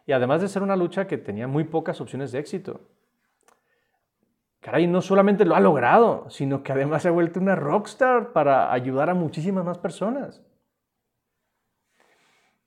Y 0.07 0.11
además 0.11 0.41
de 0.41 0.47
ser 0.47 0.63
una 0.63 0.75
lucha 0.75 1.05
que 1.05 1.17
tenía 1.19 1.47
muy 1.47 1.63
pocas 1.63 2.01
opciones 2.01 2.31
de 2.31 2.39
éxito. 2.39 2.81
Caray, 4.61 4.87
no 4.87 5.01
solamente 5.01 5.45
lo 5.45 5.55
ha 5.55 5.59
logrado, 5.59 6.27
sino 6.29 6.63
que 6.63 6.71
además 6.71 7.03
se 7.03 7.09
ha 7.09 7.11
vuelto 7.11 7.39
una 7.39 7.55
rockstar 7.55 8.33
para 8.33 8.73
ayudar 8.73 9.11
a 9.11 9.13
muchísimas 9.13 9.63
más 9.63 9.77
personas. 9.77 10.43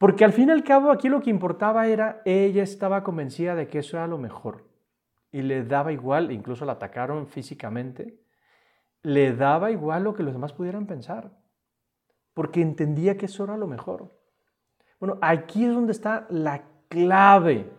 Porque 0.00 0.24
al 0.24 0.32
fin 0.32 0.48
y 0.48 0.52
al 0.52 0.64
cabo 0.64 0.90
aquí 0.90 1.08
lo 1.08 1.20
que 1.20 1.30
importaba 1.30 1.86
era, 1.86 2.22
ella 2.24 2.64
estaba 2.64 3.04
convencida 3.04 3.54
de 3.54 3.68
que 3.68 3.78
eso 3.78 3.98
era 3.98 4.08
lo 4.08 4.18
mejor. 4.18 4.64
Y 5.30 5.42
le 5.42 5.62
daba 5.62 5.92
igual, 5.92 6.32
incluso 6.32 6.64
la 6.64 6.72
atacaron 6.72 7.28
físicamente, 7.28 8.18
le 9.02 9.32
daba 9.36 9.70
igual 9.70 10.02
lo 10.02 10.14
que 10.14 10.24
los 10.24 10.32
demás 10.32 10.52
pudieran 10.52 10.86
pensar 10.86 11.30
porque 12.40 12.62
entendía 12.62 13.18
que 13.18 13.26
eso 13.26 13.44
era 13.44 13.58
lo 13.58 13.66
mejor. 13.66 14.10
Bueno, 14.98 15.18
aquí 15.20 15.64
es 15.64 15.74
donde 15.74 15.92
está 15.92 16.26
la 16.30 16.62
clave 16.88 17.70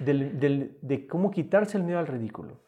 de 0.00 1.06
cómo 1.08 1.30
quitarse 1.30 1.78
el 1.78 1.84
miedo 1.84 1.98
al 1.98 2.06
ridículo. 2.06 2.60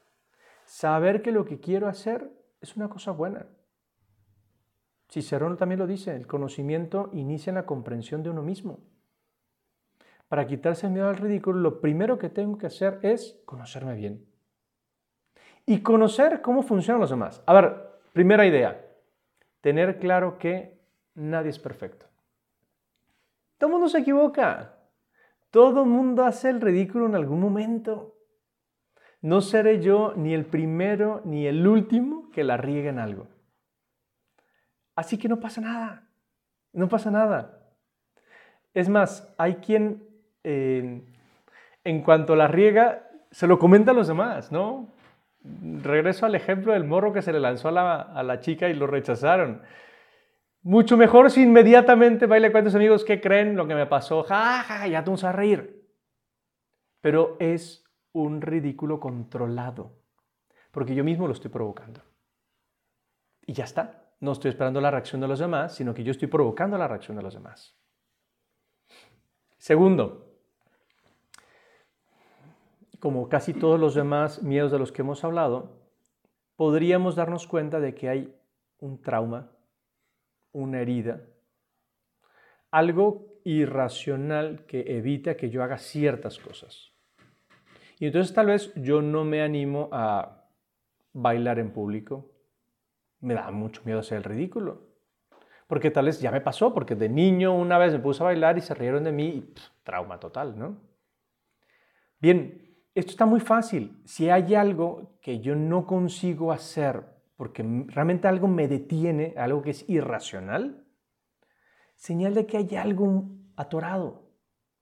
Saber 0.64 1.20
que 1.20 1.32
lo 1.32 1.44
que 1.44 1.60
quiero 1.60 1.88
hacer 1.88 2.30
es 2.60 2.76
una 2.76 2.88
cosa 2.88 3.10
buena. 3.10 3.46
Cicerón 5.10 5.56
también 5.56 5.80
lo 5.80 5.88
dice, 5.88 6.14
el 6.14 6.28
conocimiento 6.28 7.10
inicia 7.12 7.50
en 7.50 7.56
la 7.56 7.66
comprensión 7.66 8.22
de 8.22 8.30
uno 8.30 8.42
mismo. 8.42 8.78
Para 10.28 10.46
quitarse 10.46 10.86
el 10.86 10.92
miedo 10.92 11.08
al 11.08 11.16
ridículo, 11.16 11.58
lo 11.58 11.80
primero 11.80 12.16
que 12.16 12.28
tengo 12.28 12.56
que 12.56 12.66
hacer 12.66 13.00
es 13.02 13.42
conocerme 13.44 13.96
bien. 13.96 14.24
Y 15.66 15.80
conocer 15.80 16.40
cómo 16.40 16.62
funcionan 16.62 17.00
los 17.00 17.10
demás. 17.10 17.42
A 17.46 17.52
ver, 17.52 17.90
primera 18.12 18.46
idea, 18.46 18.86
tener 19.60 19.98
claro 19.98 20.38
que 20.38 20.78
nadie 21.14 21.50
es 21.50 21.58
perfecto. 21.58 22.06
Todo 23.58 23.70
mundo 23.70 23.88
se 23.88 23.98
equivoca. 23.98 24.76
Todo 25.50 25.84
mundo 25.84 26.24
hace 26.24 26.50
el 26.50 26.60
ridículo 26.60 27.06
en 27.06 27.16
algún 27.16 27.40
momento. 27.40 28.14
No 29.22 29.40
seré 29.40 29.82
yo 29.82 30.14
ni 30.14 30.32
el 30.34 30.46
primero 30.46 31.20
ni 31.24 31.48
el 31.48 31.66
último 31.66 32.30
que 32.30 32.44
la 32.44 32.56
riegue 32.56 32.90
en 32.90 33.00
algo. 33.00 33.26
Así 35.00 35.16
que 35.16 35.30
no 35.30 35.40
pasa 35.40 35.62
nada. 35.62 36.06
No 36.74 36.86
pasa 36.86 37.10
nada. 37.10 37.58
Es 38.74 38.90
más, 38.90 39.34
hay 39.38 39.54
quien 39.54 40.06
eh, 40.44 41.02
en 41.84 42.02
cuanto 42.02 42.36
la 42.36 42.48
riega 42.48 43.08
se 43.30 43.46
lo 43.46 43.58
comenta 43.58 43.92
a 43.92 43.94
los 43.94 44.08
demás, 44.08 44.52
¿no? 44.52 44.92
Regreso 45.42 46.26
al 46.26 46.34
ejemplo 46.34 46.74
del 46.74 46.84
morro 46.84 47.14
que 47.14 47.22
se 47.22 47.32
le 47.32 47.40
lanzó 47.40 47.68
a 47.68 47.72
la, 47.72 47.94
a 48.02 48.22
la 48.22 48.40
chica 48.40 48.68
y 48.68 48.74
lo 48.74 48.86
rechazaron. 48.86 49.62
Mucho 50.60 50.98
mejor 50.98 51.30
si 51.30 51.44
inmediatamente 51.44 52.26
va 52.26 52.38
y 52.38 52.44
amigos 52.74 53.02
qué 53.06 53.22
creen 53.22 53.56
lo 53.56 53.66
que 53.66 53.74
me 53.74 53.86
pasó. 53.86 54.24
Ja, 54.24 54.62
ja, 54.64 54.86
ya 54.86 55.02
te 55.02 55.10
vas 55.10 55.24
a 55.24 55.32
reír. 55.32 55.82
Pero 57.00 57.38
es 57.40 57.86
un 58.12 58.42
ridículo 58.42 59.00
controlado. 59.00 59.96
Porque 60.70 60.94
yo 60.94 61.04
mismo 61.04 61.26
lo 61.26 61.32
estoy 61.32 61.50
provocando. 61.50 62.02
Y 63.46 63.54
ya 63.54 63.64
está. 63.64 63.99
No 64.20 64.32
estoy 64.32 64.50
esperando 64.50 64.80
la 64.80 64.90
reacción 64.90 65.20
de 65.20 65.28
los 65.28 65.38
demás, 65.38 65.74
sino 65.74 65.94
que 65.94 66.04
yo 66.04 66.10
estoy 66.10 66.28
provocando 66.28 66.76
la 66.78 66.88
reacción 66.88 67.16
de 67.16 67.22
los 67.22 67.34
demás. 67.34 67.76
Segundo, 69.58 70.36
como 72.98 73.28
casi 73.28 73.54
todos 73.54 73.80
los 73.80 73.94
demás 73.94 74.42
miedos 74.42 74.70
de 74.70 74.78
los 74.78 74.92
que 74.92 75.02
hemos 75.02 75.24
hablado, 75.24 75.80
podríamos 76.56 77.16
darnos 77.16 77.46
cuenta 77.46 77.80
de 77.80 77.94
que 77.94 78.08
hay 78.08 78.34
un 78.78 79.00
trauma 79.00 79.50
una 80.52 80.80
herida, 80.80 81.22
algo 82.70 83.40
irracional 83.44 84.64
que 84.66 84.96
evita 84.96 85.36
que 85.36 85.50
yo 85.50 85.62
haga 85.62 85.78
ciertas 85.78 86.38
cosas. 86.38 86.92
Y 87.98 88.06
entonces 88.06 88.34
tal 88.34 88.46
vez 88.46 88.72
yo 88.76 89.02
no 89.02 89.24
me 89.24 89.42
animo 89.42 89.88
a 89.92 90.44
bailar 91.12 91.58
en 91.58 91.72
público. 91.72 92.30
Me 93.20 93.34
da 93.34 93.50
mucho 93.50 93.82
miedo 93.84 94.00
hacer 94.00 94.18
el 94.18 94.24
ridículo. 94.24 94.88
Porque 95.66 95.90
tal 95.90 96.06
vez 96.06 96.20
ya 96.20 96.30
me 96.30 96.40
pasó, 96.40 96.74
porque 96.74 96.94
de 96.94 97.08
niño 97.08 97.54
una 97.54 97.78
vez 97.78 97.92
me 97.92 98.00
puse 98.00 98.22
a 98.22 98.26
bailar 98.26 98.58
y 98.58 98.60
se 98.60 98.74
rieron 98.74 99.04
de 99.04 99.12
mí 99.12 99.26
y 99.28 99.54
trauma 99.84 100.18
total, 100.18 100.58
¿no? 100.58 100.80
Bien, 102.18 102.76
esto 102.94 103.12
está 103.12 103.26
muy 103.26 103.40
fácil. 103.40 104.02
Si 104.04 104.28
hay 104.28 104.54
algo 104.54 105.18
que 105.20 105.40
yo 105.40 105.54
no 105.54 105.86
consigo 105.86 106.50
hacer 106.50 107.04
porque 107.40 107.62
realmente 107.86 108.28
algo 108.28 108.48
me 108.48 108.68
detiene, 108.68 109.32
algo 109.38 109.62
que 109.62 109.70
es 109.70 109.88
irracional, 109.88 110.84
señal 111.96 112.34
de 112.34 112.44
que 112.44 112.58
hay 112.58 112.76
algo 112.76 113.30
atorado. 113.56 114.28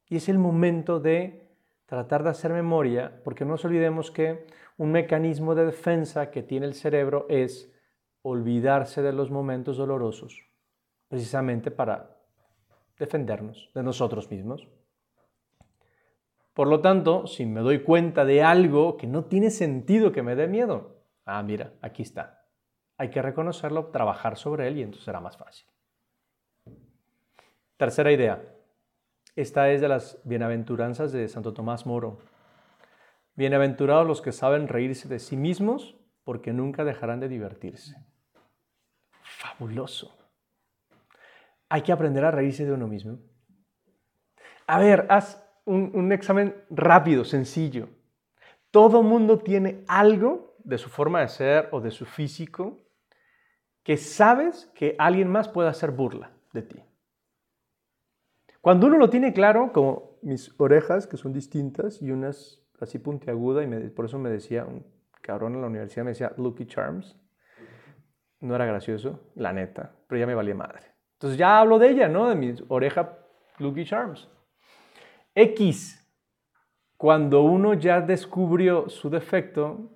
Y 0.09 0.17
es 0.17 0.29
el 0.29 0.39
momento 0.39 0.99
de 0.99 1.57
tratar 1.87 2.25
de 2.25 2.31
hacer 2.31 2.53
memoria, 2.53 3.21
porque 3.23 3.45
no 3.45 3.53
nos 3.53 3.65
olvidemos 3.65 4.11
que 4.11 4.45
un 4.77 4.91
mecanismo 4.91 5.55
de 5.55 5.67
defensa 5.67 6.33
que 6.33 6.43
tiene 6.43 6.67
el 6.67 6.75
cerebro 6.75 7.27
es 7.29 7.73
olvidarse 8.29 9.03
de 9.03 9.13
los 9.13 9.31
momentos 9.31 9.77
dolorosos, 9.77 10.49
precisamente 11.09 11.71
para 11.71 12.17
defendernos 12.99 13.71
de 13.75 13.83
nosotros 13.83 14.31
mismos. 14.31 14.69
Por 16.55 16.69
lo 16.69 16.81
tanto, 16.81 17.27
si 17.27 17.47
me 17.47 17.61
doy 17.61 17.83
cuenta 17.83 18.25
de 18.25 18.43
algo 18.43 18.97
que 18.97 19.07
no 19.07 19.25
tiene 19.25 19.51
sentido 19.51 20.13
que 20.13 20.23
me 20.23 20.35
dé 20.35 20.49
miedo, 20.49 21.03
ah, 21.25 21.43
mira, 21.43 21.73
aquí 21.81 22.03
está 22.03 22.39
hay 22.99 23.11
que 23.11 23.23
reconocerlo, 23.23 23.87
trabajar 23.87 24.37
sobre 24.37 24.67
él 24.67 24.79
y 24.79 24.83
entonces 24.83 25.05
será 25.05 25.21
más 25.21 25.37
fácil. 25.37 25.67
Tercera 27.77 28.11
idea. 28.11 28.43
Esta 29.37 29.71
es 29.71 29.81
de 29.81 29.89
las 29.89 30.21
bienaventuranzas 30.25 31.13
de 31.13 31.29
Santo 31.29 31.55
Tomás 31.55 31.87
Moro. 31.87 32.19
Bienaventurados 33.37 34.05
los 34.05 34.21
que 34.21 34.33
saben 34.33 34.67
reírse 34.67 35.09
de 35.09 35.21
sí 35.21 35.37
mismos, 35.37 35.97
porque 36.25 36.53
nunca 36.53 36.85
dejarán 36.85 37.21
de 37.21 37.29
divertirse. 37.29 37.95
Fabuloso. 39.49 40.15
Hay 41.69 41.83
que 41.83 41.93
aprender 41.93 42.25
a 42.25 42.31
reírse 42.31 42.65
de 42.65 42.73
uno 42.73 42.87
mismo. 42.87 43.19
A 44.67 44.79
ver, 44.79 45.07
haz 45.09 45.43
un, 45.65 46.13
examen 46.13 46.55
rápido, 46.71 47.25
sencillo. 47.25 47.89
Todo 48.71 49.03
mundo 49.03 49.39
tiene 49.39 49.85
algo 49.87 50.57
de 50.65 50.79
su 50.79 50.89
forma 50.89 51.21
de 51.21 51.29
ser 51.29 51.69
o 51.73 51.81
de 51.81 51.91
su 51.91 52.05
físico 52.05 52.85
que 53.83 53.97
sabes 53.97 54.71
que 54.75 54.95
alguien 54.99 55.29
más 55.29 55.49
puede 55.49 55.69
hacer 55.69 55.91
burla 55.91 56.33
de 56.53 56.63
ti. 56.63 56.85
Cuando 58.61 58.87
uno 58.87 58.99
lo 58.99 59.09
tiene 59.09 59.33
claro, 59.33 59.73
como 59.73 60.19
mis 60.21 60.55
orejas, 60.61 61.07
que 61.07 61.17
son 61.17 61.33
distintas 61.33 62.03
y 62.03 62.11
unas 62.11 62.63
así 62.81 62.99
puntiaguda, 62.99 63.63
y 63.65 63.89
por 63.89 64.05
eso 64.05 64.19
me 64.19 64.29
decía, 64.29 64.67
un 64.67 64.85
cabrón 65.23 65.55
en 65.55 65.63
la 65.63 65.69
universidad 65.69 66.05
me 66.05 66.11
decía 66.11 66.33
Lucky 66.37 66.67
Charms. 66.67 67.17
No 68.41 68.55
era 68.55 68.67
gracioso, 68.67 69.21
la 69.35 69.53
neta, 69.53 69.93
pero 70.07 70.21
ya 70.21 70.27
me 70.27 70.35
valía 70.35 70.55
madre. 70.55 70.81
Entonces 71.15 71.39
ya 71.39 71.59
hablo 71.59 71.79
de 71.79 71.91
ella, 71.91 72.09
¿no? 72.09 72.29
De 72.29 72.37
mi 72.37 72.55
oreja 72.69 73.19
Lucky 73.59 73.85
Charms. 73.85 74.29
X, 75.35 76.09
cuando 76.97 77.43
uno 77.43 77.75
ya 77.75 78.01
descubrió 78.01 78.89
su 78.89 79.11
defecto, 79.11 79.91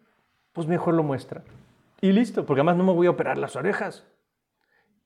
pues 0.53 0.67
mejor 0.67 0.95
lo 0.95 1.03
muestra. 1.03 1.45
Y 2.01 2.11
listo, 2.11 2.45
porque 2.45 2.61
además 2.61 2.77
no 2.77 2.85
me 2.85 2.93
voy 2.93 3.07
a 3.07 3.11
operar 3.11 3.39
las 3.39 3.55
orejas. 3.55 4.05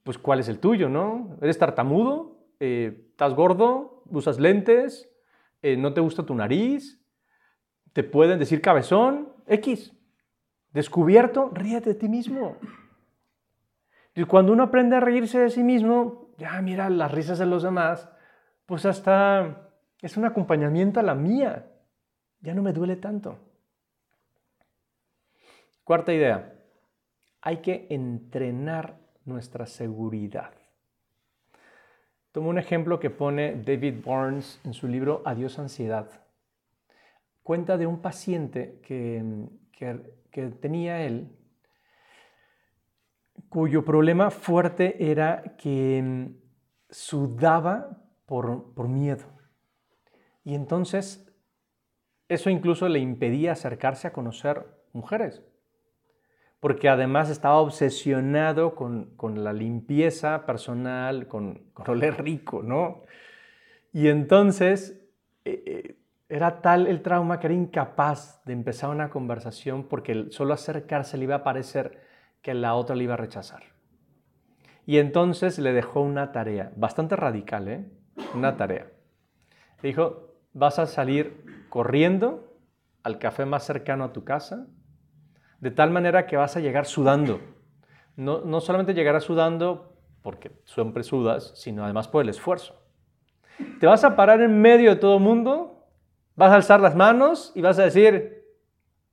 Pues 0.03 0.17
¿cuál 0.17 0.41
es 0.41 0.49
el 0.49 0.59
tuyo, 0.59 0.89
no? 0.89 1.37
¿Eres 1.43 1.59
tartamudo? 1.59 2.39
Eh, 2.61 3.09
¿Estás 3.11 3.35
gordo? 3.35 4.03
¿Usas 4.11 4.39
lentes? 4.39 5.11
Eh, 5.61 5.77
¿No 5.77 5.93
te 5.93 6.01
gusta 6.01 6.25
tu 6.25 6.35
nariz? 6.35 7.03
¿Te 7.93 8.03
pueden 8.03 8.39
decir 8.39 8.61
cabezón? 8.61 9.33
X. 9.47 9.93
Descubierto, 10.73 11.51
ríete 11.53 11.91
de 11.91 11.95
ti 11.97 12.09
mismo. 12.09 12.57
Y 14.17 14.25
cuando 14.25 14.53
uno 14.53 14.65
aprende 14.65 14.97
a 14.97 15.01
reírse 15.01 15.39
de 15.39 15.51
sí 15.51 15.63
mismo, 15.63 16.31
ya 16.39 16.61
mira 16.63 16.91
las 16.91 17.13
risas 17.13 17.39
de 17.39 17.47
los 17.47 17.63
demás, 17.63 18.11
pues 18.67 18.85
hasta 18.85 19.71
es 20.03 20.17
un 20.17 20.25
acompañamiento 20.25 20.99
a 20.99 21.05
la 21.05 21.15
mía 21.15 21.67
ya 22.47 22.55
no 22.55 22.63
me 22.63 22.73
duele 22.73 22.97
tanto. 22.97 23.39
Cuarta 25.83 26.13
idea, 26.13 26.55
hay 27.41 27.59
que 27.59 27.87
entrenar 27.91 28.99
nuestra 29.25 29.67
seguridad. 29.67 30.53
Tomo 32.31 32.51
un 32.51 32.59
ejemplo 32.59 33.01
que 33.01 33.11
pone 33.11 33.63
David 33.63 34.05
Barnes 34.05 34.61
en 34.65 34.75
su 34.75 34.87
libro 34.87 35.23
Adiós 35.25 35.59
ansiedad. 35.59 36.09
Cuenta 37.43 37.77
de 37.79 37.87
un 37.87 38.01
paciente 38.01 38.81
que, 38.83 39.25
que, 39.73 40.49
tenía 40.61 41.03
él, 41.03 41.37
cuyo 43.49 43.85
problema 43.85 44.31
fuerte 44.31 45.11
era 45.11 45.57
que 45.57 46.31
sudaba 46.91 48.03
por, 48.27 48.75
por 48.75 48.89
miedo. 48.89 49.25
Y 50.45 50.55
entonces 50.55 51.27
eso 52.29 52.51
incluso 52.51 52.89
le 52.89 52.99
impedía 52.99 53.53
acercarse 53.53 54.09
a 54.09 54.13
conocer 54.13 54.67
mujeres, 54.93 55.43
porque 56.61 56.89
además 56.89 57.31
estaba 57.31 57.61
obsesionado 57.61 58.75
con, 58.75 59.45
la 59.45 59.53
limpieza 59.53 60.45
personal, 60.47 61.29
con, 61.29 61.71
con, 61.73 61.89
oler 61.89 62.23
rico, 62.23 62.63
¿no? 62.63 63.03
Y 63.93 64.09
entonces 64.09 65.01
eh, 65.45 65.63
eh, 65.67 65.97
era 66.29 66.61
tal 66.61 66.87
el 66.89 67.03
trauma 67.03 67.39
que 67.39 67.47
era 67.47 67.55
incapaz 67.55 68.45
de 68.45 68.53
empezar 68.53 68.91
una 68.91 69.11
conversación 69.11 69.85
porque 69.85 70.27
solo 70.31 70.55
acercarse 70.55 71.17
le 71.17 71.25
iba 71.25 71.37
a 71.37 71.45
parecer 71.45 72.01
que 72.47 72.55
la 72.55 72.77
otra 72.77 72.95
le 72.95 73.03
iba 73.03 73.15
a 73.15 73.17
rechazar. 73.17 73.65
Y 74.87 74.99
entonces 74.99 75.59
le 75.59 75.73
dejó 75.73 76.01
una 76.01 76.31
tarea, 76.31 76.71
bastante 76.77 77.17
radical, 77.17 77.67
¿eh? 77.67 77.91
Una 78.37 78.57
tarea. 78.57 78.87
Le 79.83 79.89
dijo, 79.89 80.37
vas 80.53 80.79
a 80.79 80.87
salir 80.87 81.67
corriendo 81.71 82.57
al 83.03 83.19
café 83.19 83.47
más 83.47 83.65
cercano 83.65 84.05
a 84.05 84.13
tu 84.13 84.23
casa, 84.23 84.69
de 85.59 85.73
tal 85.73 85.91
manera 85.91 86.29
que 86.29 86.37
vas 86.37 86.57
a 86.57 86.61
llegar 86.61 86.87
sudando. 86.87 87.41
No, 88.15 88.43
no 88.43 88.61
solamente 88.61 88.95
llegarás 88.95 89.25
sudando 89.25 89.97
porque 90.23 90.53
siempre 90.67 91.03
sudas, 91.03 91.51
sino 91.57 91.83
además 91.83 92.07
por 92.07 92.23
el 92.23 92.29
esfuerzo. 92.29 92.81
Te 93.81 93.89
vas 93.89 94.05
a 94.05 94.15
parar 94.15 94.41
en 94.41 94.61
medio 94.61 94.91
de 94.91 95.01
todo 95.01 95.17
el 95.17 95.23
mundo, 95.25 95.85
vas 96.37 96.53
a 96.53 96.55
alzar 96.55 96.79
las 96.79 96.95
manos 96.95 97.51
y 97.57 97.61
vas 97.61 97.77
a 97.81 97.83
decir, 97.83 98.45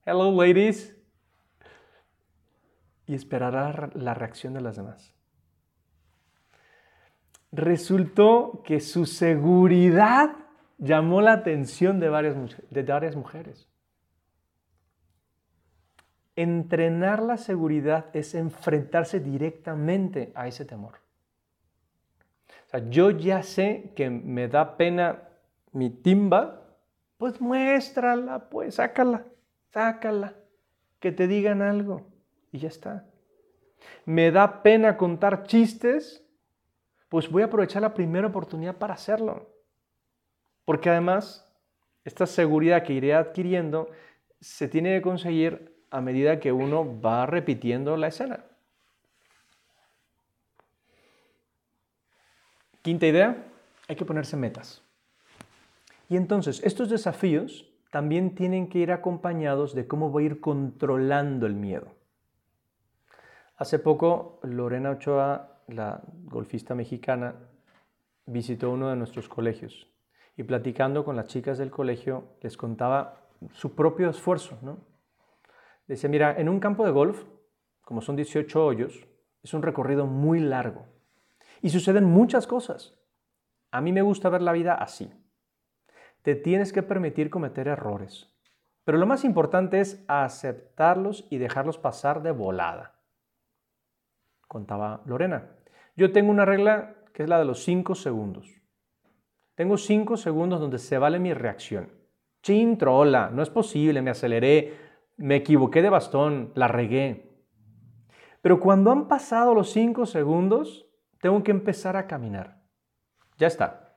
hello 0.05 0.31
ladies, 0.31 0.92
y 3.05 3.15
esperarás 3.15 3.93
la 3.95 4.13
reacción 4.13 4.53
de 4.53 4.61
las 4.61 4.77
demás. 4.77 5.13
Resultó 7.51 8.63
que 8.65 8.79
su 8.79 9.05
seguridad 9.05 10.31
llamó 10.77 11.21
la 11.21 11.33
atención 11.33 11.99
de 11.99 12.09
varias, 12.09 12.35
de 12.69 12.83
varias 12.83 13.15
mujeres. 13.15 13.69
Entrenar 16.35 17.21
la 17.21 17.37
seguridad 17.37 18.05
es 18.13 18.33
enfrentarse 18.33 19.19
directamente 19.19 20.31
a 20.33 20.47
ese 20.47 20.65
temor. 20.65 21.03
Yo 22.89 23.11
ya 23.11 23.43
sé 23.43 23.93
que 23.95 24.09
me 24.09 24.47
da 24.47 24.77
pena 24.77 25.29
mi 25.73 25.91
timba, 25.91 26.61
pues 27.17 27.39
muéstrala, 27.39 28.49
pues 28.49 28.75
sácala, 28.75 29.25
sácala, 29.69 30.33
que 30.99 31.11
te 31.11 31.27
digan 31.27 31.61
algo 31.61 32.12
y 32.53 32.59
ya 32.59 32.69
está. 32.69 33.05
Me 34.05 34.31
da 34.31 34.63
pena 34.63 34.95
contar 34.95 35.43
chistes, 35.43 36.23
pues 37.09 37.29
voy 37.29 37.41
a 37.41 37.45
aprovechar 37.45 37.81
la 37.81 37.93
primera 37.93 38.27
oportunidad 38.27 38.77
para 38.77 38.93
hacerlo. 38.93 39.49
Porque 40.63 40.89
además, 40.89 41.45
esta 42.05 42.25
seguridad 42.25 42.83
que 42.83 42.93
iré 42.93 43.13
adquiriendo 43.13 43.89
se 44.39 44.67
tiene 44.69 44.95
que 44.95 45.01
conseguir 45.01 45.83
a 45.89 45.99
medida 45.99 46.39
que 46.39 46.51
uno 46.51 47.01
va 47.01 47.25
repitiendo 47.25 47.97
la 47.97 48.07
escena. 48.07 48.45
Quinta 52.83 53.07
idea, 53.07 53.45
hay 53.87 53.95
que 53.95 54.05
ponerse 54.05 54.37
metas. 54.37 54.83
Y 56.07 56.17
entonces, 56.17 56.61
estos 56.63 56.89
desafíos 56.89 57.67
también 57.89 58.35
tienen 58.35 58.69
que 58.69 58.79
ir 58.79 58.91
acompañados 58.91 59.73
de 59.73 59.87
cómo 59.87 60.09
voy 60.09 60.23
a 60.23 60.27
ir 60.27 60.39
controlando 60.39 61.47
el 61.47 61.55
miedo. 61.55 62.02
Hace 63.55 63.77
poco, 63.77 64.39
Lorena 64.43 64.91
Ochoa, 64.91 65.61
la 65.67 66.01
golfista 66.23 66.73
mexicana, 66.73 67.35
visitó 68.25 68.71
uno 68.71 68.89
de 68.89 68.95
nuestros 68.95 69.29
colegios 69.29 69.87
y 70.35 70.43
platicando 70.43 71.05
con 71.05 71.15
las 71.15 71.27
chicas 71.27 71.57
del 71.59 71.69
colegio 71.69 72.35
les 72.41 72.57
contaba 72.57 73.27
su 73.51 73.75
propio 73.75 74.09
esfuerzo. 74.09 74.57
¿no? 74.61 74.79
Decía, 75.87 76.09
mira, 76.09 76.35
en 76.37 76.49
un 76.49 76.59
campo 76.59 76.85
de 76.85 76.91
golf, 76.91 77.25
como 77.81 78.01
son 78.01 78.15
18 78.15 78.65
hoyos, 78.65 79.07
es 79.43 79.53
un 79.53 79.61
recorrido 79.61 80.07
muy 80.07 80.39
largo 80.39 80.85
y 81.61 81.69
suceden 81.69 82.05
muchas 82.05 82.47
cosas. 82.47 82.97
A 83.71 83.81
mí 83.81 83.91
me 83.91 84.01
gusta 84.01 84.29
ver 84.29 84.41
la 84.41 84.53
vida 84.53 84.73
así. 84.73 85.11
Te 86.21 86.35
tienes 86.35 86.71
que 86.73 86.83
permitir 86.83 87.29
cometer 87.29 87.67
errores, 87.67 88.33
pero 88.83 88.97
lo 88.97 89.05
más 89.05 89.23
importante 89.25 89.79
es 89.79 90.03
aceptarlos 90.07 91.27
y 91.29 91.37
dejarlos 91.37 91.77
pasar 91.77 92.23
de 92.23 92.31
volada. 92.31 92.92
Contaba 94.53 95.01
Lorena. 95.05 95.49
Yo 95.97 96.13
tengo 96.13 96.31
una 96.31 96.45
regla 96.45 96.95
que 97.13 97.23
es 97.23 97.29
la 97.29 97.39
de 97.39 97.45
los 97.45 97.63
5 97.63 97.95
segundos. 97.95 98.63
Tengo 99.55 99.77
cinco 99.77 100.17
segundos 100.17 100.59
donde 100.59 100.79
se 100.79 100.97
vale 100.97 101.19
mi 101.19 101.33
reacción. 101.33 101.91
Chin, 102.41 102.77
trola, 102.77 103.29
no 103.31 103.43
es 103.43 103.49
posible, 103.49 104.01
me 104.01 104.09
aceleré, 104.09 104.73
me 105.17 105.35
equivoqué 105.35 105.81
de 105.81 105.89
bastón, 105.89 106.51
la 106.55 106.67
regué. 106.67 107.29
Pero 108.41 108.59
cuando 108.59 108.91
han 108.91 109.07
pasado 109.07 109.53
los 109.53 109.69
cinco 109.71 110.05
segundos, 110.05 110.87
tengo 111.21 111.43
que 111.43 111.51
empezar 111.51 111.95
a 111.95 112.07
caminar. 112.07 112.63
Ya 113.37 113.47
está. 113.47 113.95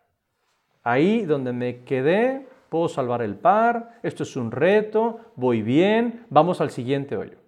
Ahí 0.83 1.23
donde 1.23 1.53
me 1.53 1.85
quedé, 1.85 2.47
puedo 2.69 2.88
salvar 2.88 3.23
el 3.23 3.35
par, 3.35 3.99
esto 4.03 4.25
es 4.25 4.37
un 4.37 4.51
reto, 4.51 5.21
voy 5.37 5.62
bien, 5.62 6.27
vamos 6.29 6.61
al 6.61 6.71
siguiente 6.71 7.16
hoyo. 7.16 7.38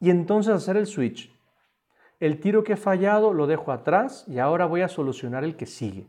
Y 0.00 0.10
entonces 0.10 0.54
hacer 0.54 0.78
el 0.78 0.86
switch. 0.86 1.35
El 2.18 2.40
tiro 2.40 2.64
que 2.64 2.74
he 2.74 2.76
fallado 2.76 3.32
lo 3.32 3.46
dejo 3.46 3.72
atrás 3.72 4.24
y 4.28 4.38
ahora 4.38 4.66
voy 4.66 4.82
a 4.82 4.88
solucionar 4.88 5.44
el 5.44 5.56
que 5.56 5.66
sigue. 5.66 6.06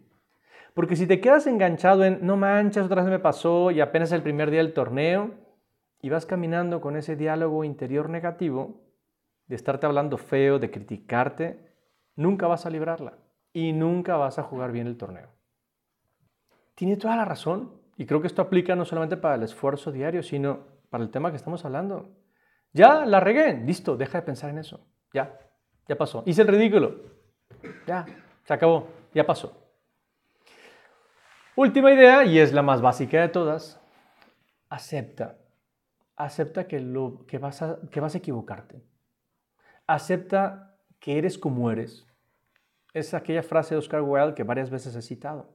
Porque 0.74 0.96
si 0.96 1.08
te 1.08 1.20
quedas 1.20 1.48
enganchado 1.48 2.06
en, 2.06 2.20
no 2.26 2.38
manches, 2.38 2.84
otra 2.84 3.02
vez 3.02 3.10
me 3.10 3.20
pasó 3.20 3.72
y 3.72 3.82
apenas 3.82 4.12
el 4.12 4.22
primer 4.22 4.52
día 4.52 4.62
del 4.62 4.74
torneo, 4.74 5.32
y 6.02 6.10
vas 6.10 6.26
caminando 6.26 6.82
con 6.82 6.96
ese 6.96 7.15
diálogo 7.15 7.63
interior 7.63 8.10
negativo, 8.10 8.82
de 9.48 9.56
estarte 9.56 9.86
hablando 9.86 10.17
feo, 10.17 10.60
de 10.60 10.70
criticarte, 10.70 11.74
nunca 12.15 12.48
vas 12.48 12.65
a 12.65 12.70
librarla 12.70 13.17
y 13.54 13.74
nunca 13.74 14.17
vas 14.17 14.39
a 14.39 14.43
jugar 14.43 14.72
bien 14.72 14.88
el 14.88 14.98
torneo. 14.98 15.30
Tiene 16.76 16.98
toda 16.98 17.15
la 17.15 17.26
razón 17.26 17.82
y 17.96 18.06
creo 18.06 18.22
que 18.22 18.28
esto 18.28 18.41
aplica 18.41 18.76
no 18.76 18.86
solamente 18.86 19.17
para 19.17 19.36
el 19.36 19.43
esfuerzo 19.43 19.91
diario, 19.91 20.22
sino 20.22 20.67
para 20.89 21.04
el 21.04 21.10
tema 21.10 21.32
que 21.32 21.38
estamos 21.38 21.65
hablando. 21.65 22.12
Ya 22.72 23.06
la 23.06 23.20
regué, 23.20 23.54
listo, 23.65 23.98
deja 23.98 24.20
de 24.20 24.26
pensar 24.26 24.52
en 24.52 24.60
eso. 24.60 24.86
Ya, 25.13 25.39
ya 25.88 25.97
pasó. 25.97 26.23
Hice 26.26 26.41
el 26.41 26.47
ridículo. 26.47 26.95
Ya, 27.86 28.06
se 28.43 28.54
acabó, 28.54 28.88
ya 29.13 29.26
pasó. 29.26 29.67
Última 31.56 31.91
idea, 31.91 32.23
y 32.23 32.38
es 32.38 32.54
la 32.54 32.62
más 32.62 32.82
básica 32.82 33.21
de 33.21 33.30
todas, 33.30 33.82
acepta. 34.69 35.38
Acepta 36.15 36.67
que, 36.67 36.80
lo, 36.80 37.26
que, 37.26 37.38
vas, 37.38 37.62
a, 37.62 37.80
que 37.91 38.00
vas 38.00 38.15
a 38.15 38.19
equivocarte. 38.19 38.84
Acepta 39.88 40.78
que 41.00 41.17
eres 41.17 41.38
como 41.38 41.71
eres. 41.71 42.06
Es 42.93 43.13
aquella 43.13 43.43
frase 43.43 43.76
de 43.76 43.80
Oscar 43.80 44.02
Wilde 44.02 44.36
que 44.36 44.43
varias 44.43 44.69
veces 44.69 44.95
he 44.95 45.02
citado. 45.02 45.50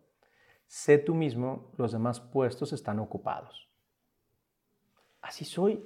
Sé 0.67 0.99
tú 0.99 1.15
mismo, 1.15 1.73
los 1.77 1.93
demás 1.93 2.21
puestos 2.21 2.73
están 2.73 2.99
ocupados. 2.99 3.69
Así 5.21 5.45
soy. 5.45 5.85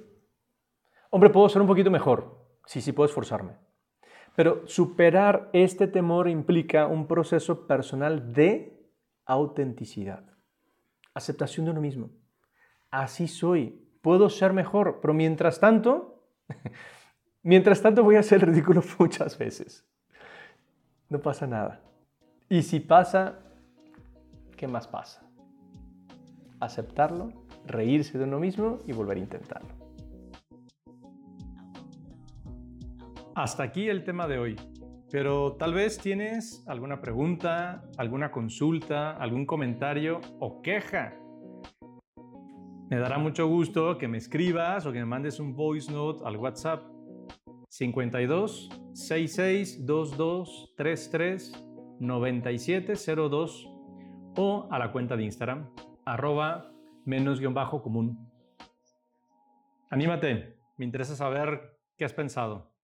Hombre, 1.09 1.29
puedo 1.29 1.49
ser 1.49 1.61
un 1.61 1.67
poquito 1.67 1.91
mejor. 1.91 2.47
Sí, 2.65 2.81
sí 2.81 2.91
puedo 2.91 3.07
esforzarme. 3.07 3.66
Pero 4.37 4.67
superar 4.67 5.49
este 5.51 5.87
temor 5.87 6.29
implica 6.29 6.85
un 6.85 7.07
proceso 7.07 7.65
personal 7.65 8.33
de 8.33 8.87
autenticidad, 9.25 10.23
aceptación 11.15 11.65
de 11.65 11.71
uno 11.71 11.81
mismo. 11.81 12.11
Así 12.91 13.27
soy, 13.27 13.89
puedo 14.03 14.29
ser 14.29 14.53
mejor, 14.53 14.99
pero 15.01 15.15
mientras 15.15 15.59
tanto, 15.59 16.23
mientras 17.41 17.81
tanto 17.81 18.03
voy 18.03 18.17
a 18.17 18.21
ser 18.21 18.45
ridículo 18.45 18.83
muchas 18.99 19.35
veces. 19.39 19.89
No 21.09 21.19
pasa 21.19 21.47
nada. 21.47 21.81
Y 22.47 22.61
si 22.61 22.79
pasa, 22.79 23.39
¿qué 24.55 24.67
más 24.67 24.87
pasa? 24.87 25.27
Aceptarlo, 26.59 27.33
reírse 27.65 28.19
de 28.19 28.25
uno 28.25 28.37
mismo 28.37 28.81
y 28.85 28.93
volver 28.93 29.17
a 29.17 29.21
intentarlo. 29.21 29.76
Hasta 33.37 33.61
aquí 33.61 33.87
el 33.87 34.03
tema 34.03 34.27
de 34.27 34.39
hoy. 34.39 34.55
Pero 35.11 35.57
tal 35.57 35.71
vez 35.71 35.99
tienes 35.99 36.65
alguna 36.67 37.01
pregunta, 37.01 37.83
alguna 37.95 38.31
consulta, 38.31 39.11
algún 39.11 39.45
comentario 39.45 40.21
o 40.39 40.63
queja. 40.63 41.13
Me 42.89 42.97
dará 42.97 43.19
mucho 43.19 43.47
gusto 43.47 43.99
que 43.99 44.07
me 44.07 44.17
escribas 44.17 44.87
o 44.87 44.91
que 44.91 44.97
me 44.97 45.05
mandes 45.05 45.39
un 45.39 45.55
voice 45.55 45.91
note 45.91 46.23
al 46.25 46.35
WhatsApp 46.37 46.81
52 47.69 48.69
66 48.93 49.85
22 49.85 50.73
33 50.75 51.63
9702 51.99 53.69
o 54.35 54.67
a 54.71 54.79
la 54.79 54.91
cuenta 54.91 55.15
de 55.15 55.25
Instagram 55.25 55.69
arroba 56.05 56.71
menos 57.05 57.39
guion 57.39 57.53
bajo 57.53 57.83
común. 57.83 58.17
Anímate, 59.91 60.57
me 60.77 60.85
interesa 60.85 61.15
saber 61.15 61.77
qué 61.99 62.03
has 62.03 62.13
pensado. 62.13 62.75